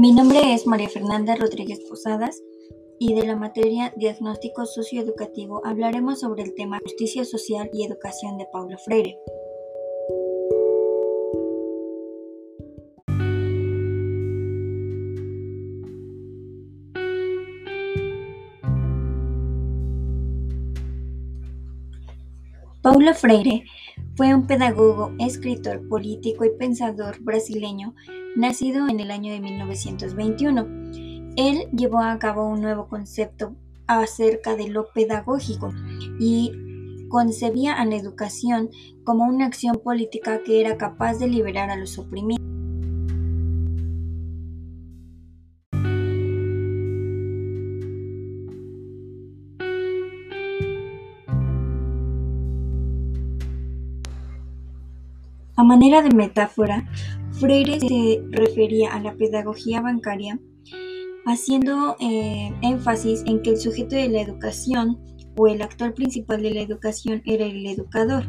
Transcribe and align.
Mi 0.00 0.12
nombre 0.12 0.54
es 0.54 0.64
María 0.64 0.88
Fernanda 0.88 1.34
Rodríguez 1.34 1.80
Posadas 1.88 2.40
y 3.00 3.14
de 3.14 3.26
la 3.26 3.34
materia 3.34 3.92
Diagnóstico 3.96 4.64
Socioeducativo 4.64 5.60
hablaremos 5.66 6.20
sobre 6.20 6.44
el 6.44 6.54
tema 6.54 6.78
Justicia 6.84 7.24
Social 7.24 7.68
y 7.72 7.84
Educación 7.84 8.38
de 8.38 8.46
Paulo 8.52 8.78
Freire. 8.78 9.18
Paulo 22.82 23.14
Freire 23.14 23.64
fue 24.14 24.32
un 24.32 24.46
pedagogo, 24.46 25.10
escritor, 25.18 25.88
político 25.88 26.44
y 26.44 26.50
pensador 26.56 27.20
brasileño 27.20 27.96
nacido 28.36 28.88
en 28.88 29.00
el 29.00 29.10
año 29.10 29.32
de 29.32 29.40
1921. 29.40 30.66
Él 31.36 31.68
llevó 31.72 32.00
a 32.00 32.18
cabo 32.18 32.48
un 32.48 32.60
nuevo 32.60 32.88
concepto 32.88 33.54
acerca 33.86 34.56
de 34.56 34.68
lo 34.68 34.92
pedagógico 34.92 35.72
y 36.20 36.52
concebía 37.08 37.74
a 37.74 37.84
la 37.86 37.96
educación 37.96 38.70
como 39.04 39.24
una 39.24 39.46
acción 39.46 39.80
política 39.82 40.42
que 40.44 40.60
era 40.60 40.76
capaz 40.76 41.18
de 41.18 41.28
liberar 41.28 41.70
a 41.70 41.76
los 41.76 41.98
oprimidos. 41.98 42.38
A 55.56 55.64
manera 55.64 56.02
de 56.02 56.14
metáfora, 56.14 56.88
Freire 57.38 57.78
se 57.78 58.20
refería 58.30 58.92
a 58.92 59.00
la 59.00 59.14
pedagogía 59.14 59.80
bancaria 59.80 60.40
haciendo 61.24 61.96
eh, 62.00 62.52
énfasis 62.62 63.22
en 63.26 63.42
que 63.42 63.50
el 63.50 63.58
sujeto 63.58 63.94
de 63.94 64.08
la 64.08 64.22
educación 64.22 64.98
o 65.36 65.46
el 65.46 65.62
actor 65.62 65.94
principal 65.94 66.42
de 66.42 66.50
la 66.50 66.62
educación 66.62 67.22
era 67.24 67.46
el 67.46 67.64
educador. 67.66 68.24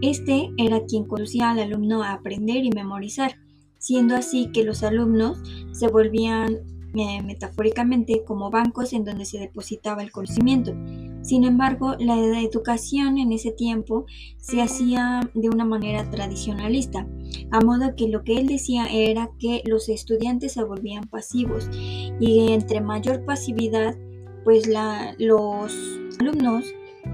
Este 0.00 0.50
era 0.58 0.84
quien 0.84 1.06
conducía 1.06 1.50
al 1.50 1.58
alumno 1.58 2.04
a 2.04 2.12
aprender 2.12 2.64
y 2.64 2.70
memorizar, 2.70 3.34
siendo 3.78 4.14
así 4.14 4.52
que 4.52 4.62
los 4.62 4.84
alumnos 4.84 5.38
se 5.72 5.88
volvían 5.88 6.58
eh, 6.94 7.22
metafóricamente 7.22 8.22
como 8.24 8.50
bancos 8.50 8.92
en 8.92 9.04
donde 9.04 9.24
se 9.24 9.38
depositaba 9.38 10.02
el 10.02 10.12
conocimiento. 10.12 10.72
Sin 11.26 11.42
embargo, 11.42 11.96
la 11.98 12.40
educación 12.40 13.18
en 13.18 13.32
ese 13.32 13.50
tiempo 13.50 14.06
se 14.38 14.62
hacía 14.62 15.28
de 15.34 15.48
una 15.48 15.64
manera 15.64 16.08
tradicionalista, 16.08 17.04
a 17.50 17.60
modo 17.62 17.96
que 17.96 18.06
lo 18.06 18.22
que 18.22 18.38
él 18.38 18.46
decía 18.46 18.86
era 18.86 19.30
que 19.40 19.60
los 19.66 19.88
estudiantes 19.88 20.52
se 20.52 20.62
volvían 20.62 21.08
pasivos 21.08 21.68
y 22.20 22.52
entre 22.52 22.80
mayor 22.80 23.24
pasividad, 23.24 23.96
pues 24.44 24.68
los 25.18 25.74
alumnos 26.20 26.64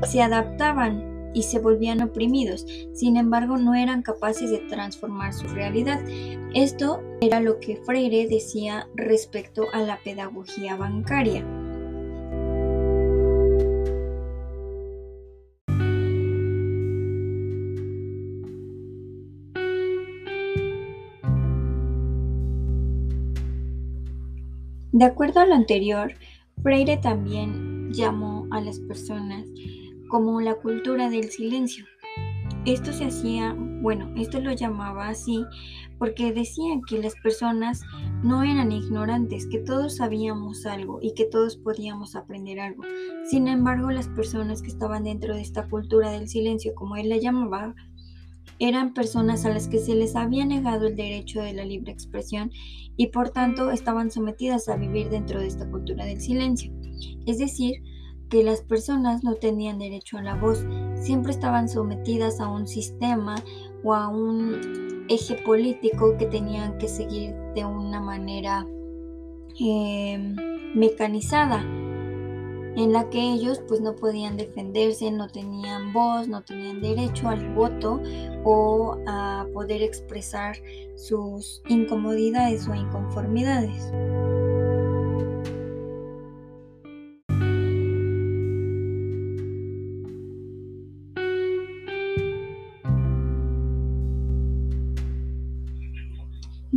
se 0.03 0.21
adaptaban 0.21 1.31
y 1.33 1.45
se 1.45 1.59
volvían 1.59 2.03
oprimidos. 2.03 2.67
Sin 2.93 3.17
embargo, 3.17 3.57
no 3.57 3.75
eran 3.75 4.03
capaces 4.03 4.51
de 4.51 4.59
transformar 4.59 5.33
su 5.33 5.49
realidad. 5.49 6.05
Esto 6.55 7.01
era 7.23 7.41
lo 7.41 7.61
que 7.61 7.77
Freire 7.77 8.29
decía 8.29 8.91
respecto 8.95 9.69
a 9.73 9.81
la 9.81 9.99
pedagogía 10.05 10.77
bancaria. 10.77 11.62
De 24.93 25.07
acuerdo 25.07 25.41
a 25.41 25.47
lo 25.47 25.55
anterior, 25.55 26.13
Freire 26.63 26.99
también 26.99 27.91
llamó 27.93 28.47
a 28.51 28.61
las 28.61 28.79
personas 28.79 29.47
como 30.09 30.41
la 30.43 30.55
cultura 30.55 31.09
del 31.09 31.31
silencio. 31.31 31.87
Esto 32.67 32.93
se 32.93 33.07
hacía, 33.07 33.57
bueno, 33.57 34.13
esto 34.17 34.39
lo 34.39 34.53
llamaba 34.53 35.09
así 35.09 35.45
porque 35.99 36.33
decían 36.33 36.83
que 36.87 36.99
las 36.99 37.15
personas 37.23 37.81
no 38.23 38.43
eran 38.43 38.71
ignorantes, 38.71 39.47
que 39.47 39.61
todos 39.61 39.97
sabíamos 39.97 40.67
algo 40.67 40.99
y 41.01 41.15
que 41.15 41.25
todos 41.25 41.57
podíamos 41.57 42.15
aprender 42.15 42.61
algo. 42.61 42.83
Sin 43.31 43.49
embargo, 43.49 43.91
las 43.91 44.09
personas 44.09 44.61
que 44.61 44.69
estaban 44.69 45.05
dentro 45.05 45.35
de 45.35 45.41
esta 45.41 45.69
cultura 45.69 46.11
del 46.11 46.29
silencio, 46.29 46.75
como 46.75 46.97
él 46.97 47.09
la 47.09 47.17
llamaba, 47.17 47.75
eran 48.63 48.95
personas 48.95 49.45
a 49.45 49.51
las 49.51 49.67
que 49.67 49.79
se 49.79 49.97
les 49.97 50.15
había 50.15 50.47
negado 50.47 50.87
el 50.87 50.95
derecho 50.95 51.43
de 51.43 51.53
la 51.53 51.65
libre 51.65 51.91
expresión 51.91 52.53
y 52.97 53.09
por 53.09 53.31
tanto 53.31 53.73
estaban 53.73 54.13
sometidas 54.13 54.69
a 54.69 54.77
vivir 54.77 55.11
dentro 55.11 55.41
de 55.41 55.49
esta 55.49 55.69
cultura 55.69 56.05
del 56.05 56.21
silencio. 56.21 56.73
Es 57.27 57.39
decir, 57.39 57.83
que 58.31 58.45
las 58.45 58.63
personas 58.63 59.25
no 59.25 59.35
tenían 59.35 59.81
derecho 59.81 60.17
a 60.17 60.23
la 60.23 60.37
voz, 60.37 60.65
siempre 60.95 61.33
estaban 61.33 61.69
sometidas 61.69 62.39
a 62.39 62.49
un 62.49 62.69
sistema 62.69 63.35
o 63.83 63.95
a 63.95 64.07
un 64.07 65.07
eje 65.09 65.35
político 65.45 66.17
que 66.17 66.27
tenían 66.27 66.79
que 66.79 66.87
seguir 66.87 67.35
de 67.57 67.65
una 67.65 68.01
manera 68.01 68.65
eh, 69.61 70.37
mecanizada 70.77 71.67
en 72.77 72.93
la 72.93 73.09
que 73.11 73.21
ellos 73.21 73.61
pues 73.69 73.81
no 73.81 73.95
podían 73.95 74.37
defenderse, 74.37 75.11
no 75.11 75.29
tenían 75.29 75.93
voz, 75.93 76.29
no 76.29 76.43
tenían 76.43 76.81
derecho 76.81 77.29
al 77.29 77.55
voto 77.55 78.01
o 78.45 78.97
a 79.07 79.47
poder 79.53 79.83
expresar 79.83 80.57
sus 80.97 81.63
incomodidades 81.69 82.67
o 82.69 82.75
inconformidades. 82.75 83.93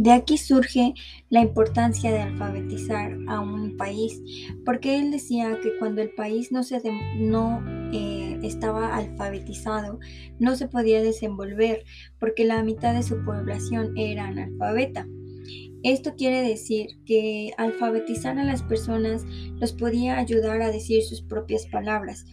De 0.05 0.11
aquí 0.11 0.38
surge 0.38 0.93
la 1.29 1.41
importancia 1.41 2.11
de 2.11 2.19
alfabetizar 2.19 3.17
a 3.27 3.39
un 3.39 3.75
país, 3.75 4.21
porque 4.63 4.99
él 4.99 5.09
decía 5.09 5.57
que 5.63 5.79
cuando 5.79 6.03
el 6.03 6.11
país 6.11 6.51
no, 6.51 6.61
se 6.61 6.79
no 7.17 7.63
eh, 7.91 8.38
estaba 8.43 8.95
alfabetizado, 8.95 9.97
no 10.38 10.55
se 10.57 10.67
podía 10.67 11.01
desenvolver, 11.01 11.85
porque 12.19 12.45
la 12.45 12.61
mitad 12.61 12.93
de 12.93 13.01
su 13.01 13.25
población 13.25 13.97
era 13.97 14.27
analfabeta. 14.27 15.07
Esto 15.81 16.13
quiere 16.16 16.43
decir 16.43 16.99
que 17.07 17.53
alfabetizar 17.57 18.37
a 18.37 18.43
las 18.43 18.61
personas 18.61 19.25
los 19.59 19.73
podía 19.73 20.19
ayudar 20.19 20.61
a 20.61 20.69
decir 20.69 21.01
sus 21.01 21.23
propias 21.23 21.66
palabras, 21.66 22.25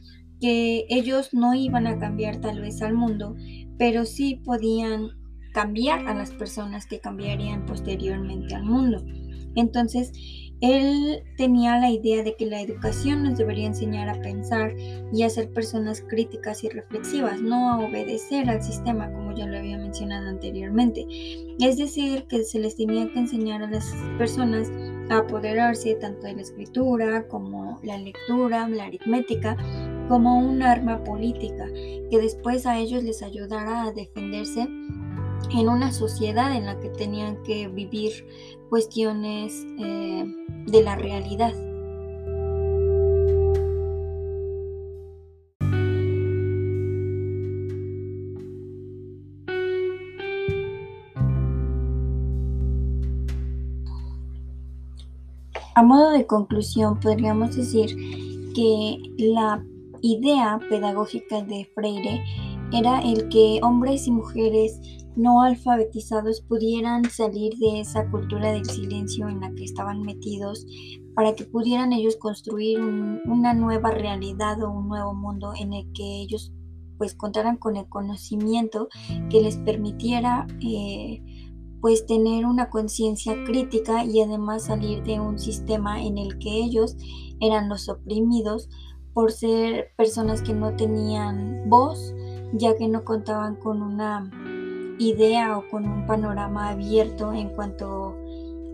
que 0.42 0.84
ellos 0.90 1.32
no 1.32 1.54
iban 1.54 1.86
a 1.86 1.98
cambiar 1.98 2.36
tal 2.42 2.60
vez 2.60 2.82
al 2.82 2.92
mundo, 2.92 3.34
pero 3.78 4.04
sí 4.04 4.42
podían 4.44 5.21
cambiar 5.52 6.06
a 6.08 6.14
las 6.14 6.30
personas 6.30 6.86
que 6.86 7.00
cambiarían 7.00 7.66
posteriormente 7.66 8.54
al 8.54 8.64
mundo. 8.64 9.04
Entonces, 9.54 10.12
él 10.62 11.24
tenía 11.36 11.78
la 11.80 11.90
idea 11.90 12.22
de 12.22 12.36
que 12.36 12.46
la 12.46 12.60
educación 12.60 13.24
nos 13.24 13.36
debería 13.36 13.66
enseñar 13.66 14.08
a 14.08 14.20
pensar 14.22 14.72
y 15.12 15.24
a 15.24 15.28
ser 15.28 15.52
personas 15.52 16.00
críticas 16.00 16.62
y 16.62 16.68
reflexivas, 16.68 17.40
no 17.42 17.72
a 17.72 17.80
obedecer 17.80 18.48
al 18.48 18.62
sistema 18.62 19.10
como 19.10 19.34
ya 19.34 19.46
lo 19.46 19.58
había 19.58 19.76
mencionado 19.76 20.28
anteriormente. 20.28 21.04
Es 21.58 21.78
decir, 21.78 22.26
que 22.28 22.44
se 22.44 22.60
les 22.60 22.76
tenía 22.76 23.12
que 23.12 23.18
enseñar 23.18 23.64
a 23.64 23.70
las 23.70 23.92
personas 24.18 24.70
a 25.10 25.18
apoderarse 25.18 25.96
tanto 25.96 26.28
de 26.28 26.34
la 26.34 26.42
escritura 26.42 27.26
como 27.26 27.80
la 27.82 27.98
lectura, 27.98 28.68
la 28.68 28.84
aritmética, 28.84 29.56
como 30.08 30.38
un 30.38 30.62
arma 30.62 31.02
política 31.02 31.66
que 32.08 32.18
después 32.20 32.66
a 32.66 32.78
ellos 32.78 33.02
les 33.02 33.22
ayudara 33.22 33.82
a 33.82 33.92
defenderse 33.92 34.68
en 35.50 35.68
una 35.68 35.92
sociedad 35.92 36.54
en 36.54 36.66
la 36.66 36.78
que 36.80 36.88
tenían 36.88 37.42
que 37.42 37.68
vivir 37.68 38.12
cuestiones 38.68 39.52
eh, 39.78 40.24
de 40.66 40.82
la 40.82 40.96
realidad. 40.96 41.52
A 55.74 55.82
modo 55.82 56.10
de 56.10 56.26
conclusión, 56.26 57.00
podríamos 57.00 57.56
decir 57.56 57.96
que 58.54 58.98
la 59.18 59.64
idea 60.02 60.60
pedagógica 60.68 61.40
de 61.42 61.64
Freire 61.74 62.22
era 62.72 63.00
el 63.00 63.28
que 63.30 63.58
hombres 63.62 64.06
y 64.06 64.10
mujeres 64.10 65.01
no 65.16 65.42
alfabetizados 65.42 66.40
pudieran 66.42 67.04
salir 67.10 67.54
de 67.58 67.80
esa 67.80 68.10
cultura 68.10 68.52
del 68.52 68.64
silencio 68.64 69.28
en 69.28 69.40
la 69.40 69.52
que 69.52 69.64
estaban 69.64 70.02
metidos 70.02 70.66
para 71.14 71.34
que 71.34 71.44
pudieran 71.44 71.92
ellos 71.92 72.16
construir 72.16 72.80
una 72.80 73.52
nueva 73.52 73.90
realidad 73.90 74.62
o 74.62 74.70
un 74.70 74.88
nuevo 74.88 75.14
mundo 75.14 75.52
en 75.58 75.72
el 75.74 75.92
que 75.92 76.22
ellos 76.22 76.52
pues 76.96 77.14
contaran 77.14 77.56
con 77.56 77.76
el 77.76 77.88
conocimiento 77.88 78.88
que 79.28 79.40
les 79.40 79.56
permitiera 79.56 80.46
eh, 80.60 81.20
pues 81.80 82.06
tener 82.06 82.46
una 82.46 82.70
conciencia 82.70 83.34
crítica 83.44 84.04
y 84.04 84.22
además 84.22 84.66
salir 84.66 85.02
de 85.02 85.18
un 85.18 85.38
sistema 85.38 86.00
en 86.00 86.16
el 86.16 86.38
que 86.38 86.62
ellos 86.62 86.96
eran 87.40 87.68
los 87.68 87.88
oprimidos 87.88 88.68
por 89.12 89.32
ser 89.32 89.88
personas 89.96 90.42
que 90.42 90.54
no 90.54 90.74
tenían 90.76 91.68
voz, 91.68 92.14
ya 92.54 92.76
que 92.76 92.88
no 92.88 93.04
contaban 93.04 93.56
con 93.56 93.82
una 93.82 94.30
idea 94.98 95.56
o 95.58 95.68
con 95.68 95.86
un 95.86 96.06
panorama 96.06 96.70
abierto 96.70 97.32
en 97.32 97.48
cuanto 97.50 98.16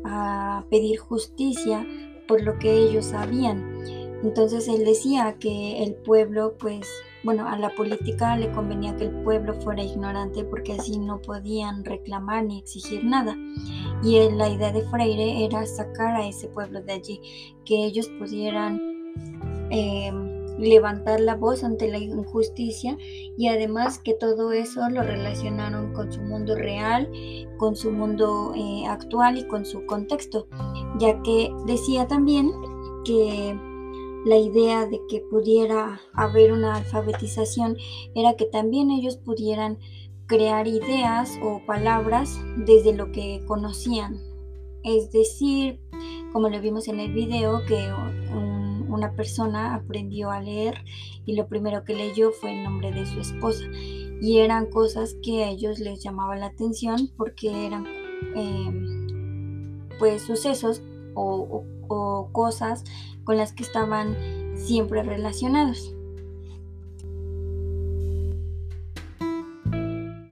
a 0.05 0.65
pedir 0.71 0.99
justicia 0.99 1.87
por 2.27 2.43
lo 2.43 2.59
que 2.59 2.73
ellos 2.73 3.07
sabían. 3.07 3.83
Entonces 4.23 4.67
él 4.69 4.85
decía 4.85 5.37
que 5.39 5.83
el 5.83 5.95
pueblo, 5.95 6.57
pues, 6.59 6.89
bueno, 7.23 7.47
a 7.49 7.57
la 7.57 7.71
política 7.71 8.37
le 8.37 8.51
convenía 8.51 8.97
que 8.97 9.05
el 9.05 9.23
pueblo 9.23 9.55
fuera 9.55 9.83
ignorante 9.83 10.45
porque 10.45 10.75
así 10.75 10.99
no 10.99 11.21
podían 11.21 11.85
reclamar 11.85 12.45
ni 12.45 12.59
exigir 12.59 13.05
nada. 13.05 13.37
Y 14.03 14.19
la 14.31 14.49
idea 14.49 14.73
de 14.73 14.83
Freire 14.89 15.45
era 15.45 15.65
sacar 15.67 16.17
a 16.17 16.27
ese 16.27 16.49
pueblo 16.49 16.83
de 16.83 16.93
allí, 16.93 17.21
que 17.65 17.85
ellos 17.85 18.09
pudieran 18.19 18.81
eh, 19.71 20.13
levantar 20.59 21.21
la 21.21 21.35
voz 21.35 21.65
ante 21.65 21.89
la 21.89 21.99
injusticia 21.99 22.97
y 23.37 23.49
además 23.49 23.99
que 23.99 24.15
todo 24.15 24.53
eso 24.53 24.89
lo 24.91 25.03
relacionaron 25.03 25.93
con 25.93 26.13
su 26.13 26.21
mundo 26.23 26.55
real, 26.55 27.09
con 27.59 27.77
su 27.77 27.91
mundo 27.93 28.53
eh, 28.57 28.87
actual 28.87 29.39
y 29.39 29.47
con 29.47 29.65
su 29.65 29.87
contexto, 29.87 30.49
ya 30.99 31.23
que 31.23 31.51
decía 31.67 32.07
también 32.07 32.53
que 33.05 33.57
la 34.25 34.37
idea 34.37 34.87
de 34.87 35.01
que 35.09 35.21
pudiera 35.31 36.01
haber 36.13 36.53
una 36.53 36.77
alfabetización 36.77 37.77
era 38.15 38.35
que 38.35 38.47
también 38.47 38.91
ellos 38.91 39.17
pudieran 39.17 39.79
crear 40.27 40.67
ideas 40.67 41.39
o 41.43 41.63
palabras 41.67 42.39
desde 42.57 42.93
lo 42.93 43.11
que 43.13 43.43
conocían. 43.47 44.21
Es 44.85 45.11
decir, 45.11 45.81
como 46.33 46.49
lo 46.49 46.61
vimos 46.61 46.89
en 46.89 47.01
el 47.01 47.13
video, 47.13 47.65
que 47.67 47.91
una 48.89 49.13
persona 49.13 49.75
aprendió 49.75 50.31
a 50.31 50.41
leer 50.41 50.85
y 51.25 51.37
lo 51.37 51.47
primero 51.47 51.85
que 51.85 51.95
leyó 51.95 52.31
fue 52.33 52.53
el 52.53 52.65
nombre 52.65 52.93
de 52.93 53.07
su 53.07 53.21
esposa. 53.21 53.65
Y 54.21 54.39
eran 54.39 54.67
cosas 54.67 55.17
que 55.23 55.45
a 55.45 55.51
ellos 55.51 55.79
les 55.79 56.03
llamaba 56.03 56.37
la 56.37 56.47
atención 56.47 57.11
porque 57.17 57.67
eran 57.67 57.87
em, 58.35 59.89
pues 59.99 60.23
sucesos 60.23 60.83
o 61.15 61.65
cosas 62.33 62.85
con 63.25 63.37
las 63.37 63.53
que 63.53 63.63
estaban 63.63 64.17
siempre 64.57 65.03
relacionados. 65.03 65.95